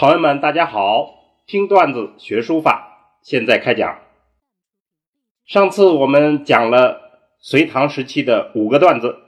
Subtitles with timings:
[0.00, 1.44] 朋友们，大家好！
[1.46, 4.00] 听段子学书法，现在开讲。
[5.44, 9.18] 上次我们讲了隋唐时期的五个段子，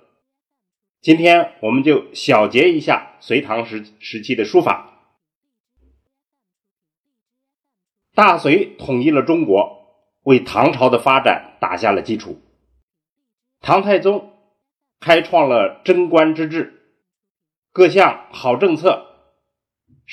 [1.02, 4.98] 今天我们就小结一下隋唐时时期的书法。
[8.14, 12.40] 大隋统一了中国，为唐朝的发展打下了基础。
[13.60, 14.32] 唐太宗
[15.00, 16.96] 开创了贞观之治，
[17.72, 19.10] 各项好政策。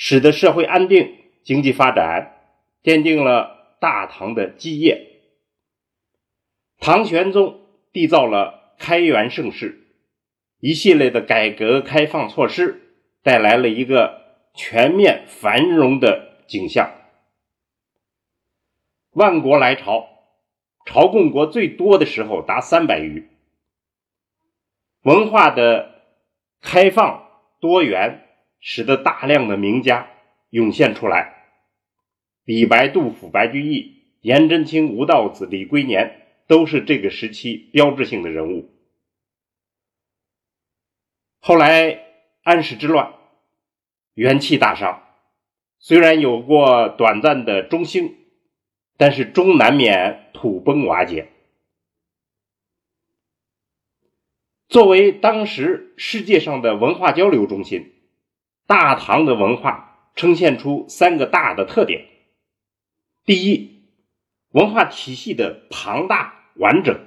[0.02, 2.40] 使得社会安定、经济发展，
[2.82, 5.20] 奠定了大唐的基业。
[6.78, 9.78] 唐玄宗缔造了开元盛世，
[10.58, 12.80] 一系列的改革开放措施
[13.22, 14.22] 带来了一个
[14.54, 16.90] 全面繁荣的景象。
[19.10, 20.08] 万国来朝，
[20.86, 23.28] 朝贡国最多的时候达三百余。
[25.02, 26.00] 文化的
[26.62, 27.28] 开放
[27.60, 28.28] 多元。
[28.60, 30.10] 使得大量的名家
[30.50, 31.46] 涌现出来，
[32.44, 38.70] 李白、杜甫、白居易、颜真卿、吴道子、李龟年都是这个时期标志性的人物。
[41.38, 42.04] 后来
[42.42, 43.14] 安史之乱，
[44.12, 45.02] 元气大伤，
[45.78, 48.14] 虽然有过短暂的中兴，
[48.98, 51.28] 但是终难免土崩瓦解。
[54.68, 57.94] 作为当时世界上的文化交流中心。
[58.70, 62.06] 大唐的文化呈现出三个大的特点：
[63.24, 63.82] 第一，
[64.50, 67.04] 文化体系的庞大完整，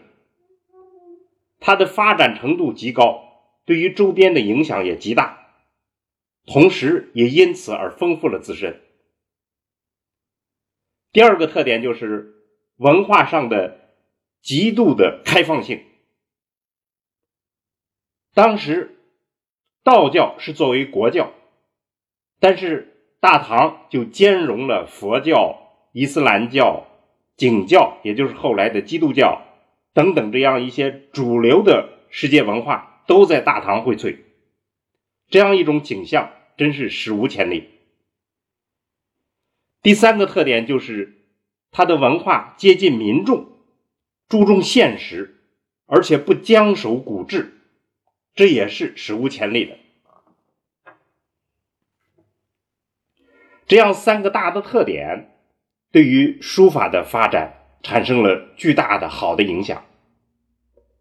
[1.61, 3.23] 它的发展程度极高，
[3.64, 5.55] 对于周边的影响也极大，
[6.45, 8.81] 同时也因此而丰富了自身。
[11.14, 12.44] 第二个特点就是
[12.75, 13.95] 文化上的
[14.42, 15.81] 极度的开放性。
[18.33, 18.99] 当时
[19.82, 21.33] 道教是作为国教。
[22.43, 26.87] 但是大唐就兼容了佛教、伊斯兰教、
[27.37, 29.43] 景教，也就是后来的基督教
[29.93, 34.17] 等等这样一些主流的世界文化都在大唐荟萃，
[35.30, 37.70] 这样一种景象真是史无前例。
[39.82, 41.21] 第三个特点就是
[41.71, 43.48] 它的文化接近民众，
[44.27, 45.45] 注重现实，
[45.86, 47.53] 而且不僵守古制，
[48.36, 49.77] 这也是史无前例的。
[53.73, 55.32] 这样三个大的特点，
[55.92, 59.84] 对于书法的发展产生了巨大的好的影响。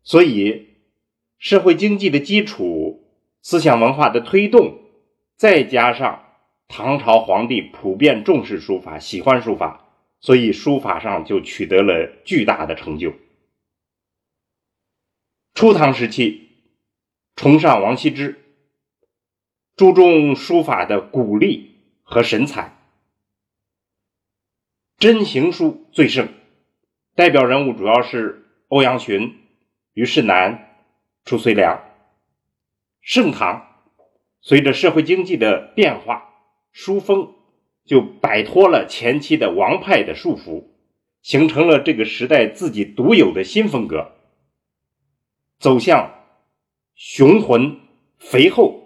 [0.03, 0.69] 所以，
[1.37, 3.05] 社会经济的基础、
[3.43, 4.79] 思想文化的推动，
[5.37, 6.25] 再加上
[6.67, 9.91] 唐朝皇帝普遍重视书法、喜欢书法，
[10.21, 13.13] 所以书法上就取得了巨大的成就。
[15.53, 16.49] 初唐时期，
[17.37, 18.41] 崇尚王羲之，
[19.77, 21.72] 注重书法的鼓励。
[22.13, 22.77] 和神采，
[24.99, 26.29] 真行书最盛，
[27.15, 29.35] 代表人物主要是欧阳询、
[29.95, 30.77] 虞世南、
[31.25, 31.83] 褚遂良。
[33.01, 33.67] 盛唐
[34.43, 36.29] 随着社会经济的变化，
[36.71, 37.35] 书风
[37.87, 40.67] 就摆脱了前期的王派的束缚，
[41.23, 44.13] 形成了这个时代自己独有的新风格，
[45.59, 46.13] 走向
[46.95, 47.81] 雄浑
[48.19, 48.82] 肥厚。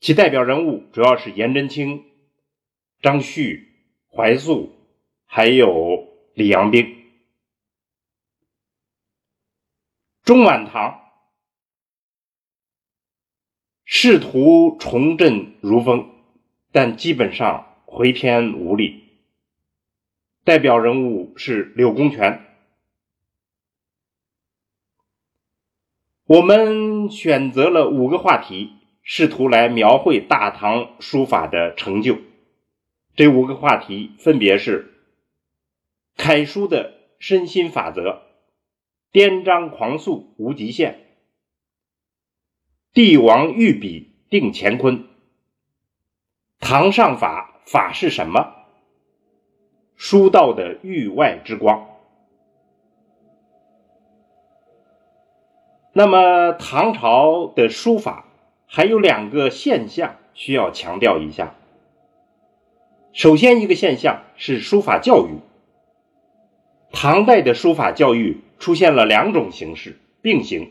[0.00, 2.06] 其代表人物主要是颜真卿、
[3.02, 3.70] 张旭、
[4.10, 4.72] 怀素，
[5.26, 6.96] 还有李阳冰。
[10.22, 11.00] 中晚唐
[13.84, 16.10] 试图重振儒风，
[16.72, 19.04] 但基本上回天无力。
[20.44, 22.46] 代表人物是柳公权。
[26.24, 28.79] 我们选择了五个话题。
[29.12, 32.18] 试图来描绘大唐书法的成就，
[33.16, 34.94] 这五个话题分别是：
[36.16, 38.22] 楷书的身心法则，
[39.10, 41.00] 颠章狂速无极限，
[42.92, 45.08] 帝王御笔定乾坤，
[46.60, 48.54] 唐上法法是什么？
[49.96, 51.98] 书道的域外之光。
[55.92, 58.28] 那么唐朝的书法。
[58.72, 61.56] 还有两个现象需要强调一下。
[63.12, 65.40] 首先，一个现象是书法教育。
[66.92, 70.70] 唐代的书法教育出现了两种形式并行，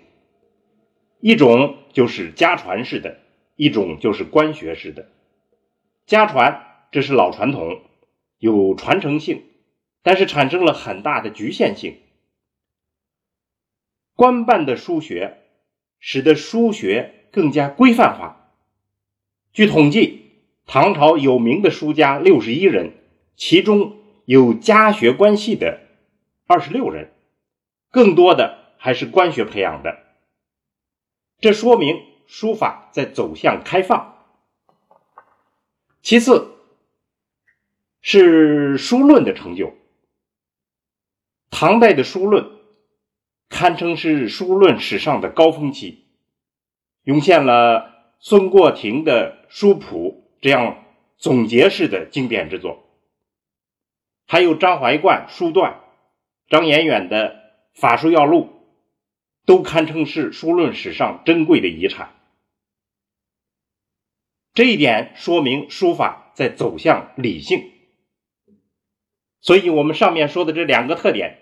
[1.20, 3.20] 一种就是家传式的，
[3.58, 5.10] 一种就是官学式的。
[6.06, 7.82] 家传这是老传统，
[8.38, 9.44] 有传承性，
[10.04, 11.98] 但是产生了很大的局限性。
[14.16, 15.40] 官办的书学
[16.00, 17.16] 使得书学。
[17.32, 18.54] 更加规范化。
[19.52, 20.32] 据统计，
[20.66, 22.94] 唐朝有名的书家六十一人，
[23.36, 25.82] 其中有家学关系的
[26.46, 27.12] 二十六人，
[27.90, 29.98] 更多的还是官学培养的。
[31.40, 34.26] 这说明书法在走向开放。
[36.02, 36.56] 其次，
[38.02, 39.74] 是书论的成就。
[41.50, 42.52] 唐代的书论
[43.50, 46.06] 堪称是书论史上的高峰期，
[47.10, 50.86] 涌现了孙过庭的《书谱》这样
[51.18, 52.84] 总结式的经典之作，
[54.28, 55.72] 还有张怀灌《书断》、
[56.50, 57.34] 张彦远的
[57.82, 58.44] 《法书要录》，
[59.48, 62.14] 都堪称是书论史上珍贵的遗产。
[64.54, 67.72] 这一点说明书法在走向理性。
[69.42, 71.40] 所以，我们上面说的这两个特点，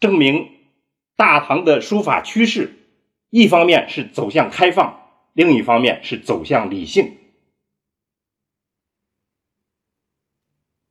[0.00, 0.48] 证明
[1.14, 2.85] 大唐的书法趋势，
[3.38, 7.18] 一方面是走向开放，另一方面是走向理性。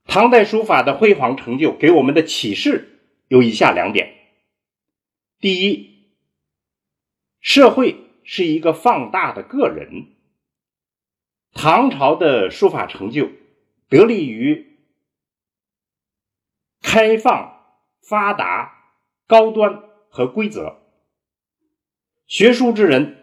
[0.03, 2.99] 唐代书法的辉煌成就给我们的启示
[3.29, 4.13] 有以下两点：
[5.39, 6.05] 第一，
[7.39, 10.13] 社会是一个放大的个人。
[11.51, 13.31] 唐朝的书法成就
[13.89, 14.77] 得力于。
[16.83, 18.93] 开放、发达、
[19.25, 20.84] 高端和规则。
[22.27, 23.17] 学书之人，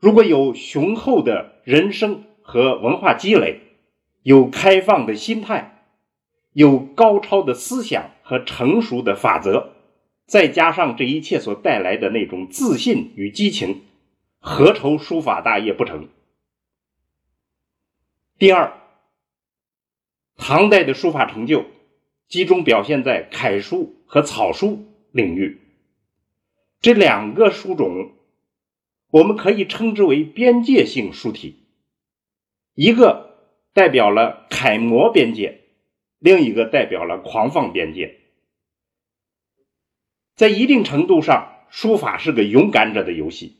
[0.00, 3.60] 如果有雄厚的人生和文化积累，
[4.22, 5.86] 有开放的心态，
[6.52, 9.70] 有高超的思想和成熟的法则，
[10.26, 13.82] 再加上这一切所带来的那种自信与激情，
[14.40, 16.08] 何愁书法大业不成？
[18.36, 18.72] 第二，
[20.36, 21.66] 唐代的书法成就。
[22.26, 25.60] 集中表现在楷书和草书领域，
[26.82, 28.12] 这两个书种，
[29.08, 31.64] 我们可以称之为边界性书体。
[32.74, 33.38] 一个
[33.72, 35.60] 代表了楷模边界，
[36.18, 38.18] 另一个代表了狂放边界。
[40.34, 43.58] 在一定程度上，书法是个勇敢者的游戏，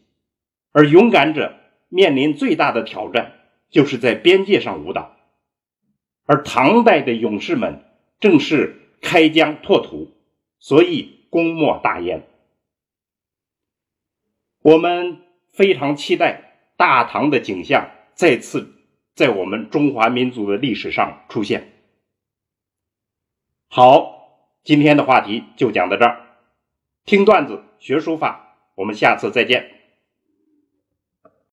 [0.72, 1.54] 而勇敢者
[1.88, 3.34] 面临最大的挑战，
[3.70, 5.16] 就是在边界上舞蹈。
[6.24, 7.84] 而唐代的勇士们。
[8.20, 10.12] 正是开疆拓土，
[10.60, 12.22] 所以功莫大焉。
[14.62, 15.22] 我们
[15.52, 18.72] 非常期待大唐的景象再次
[19.14, 21.72] 在我们中华民族的历史上出现。
[23.68, 26.20] 好，今天的话题就讲到这儿。
[27.04, 29.81] 听段子学书法，我们下次再见。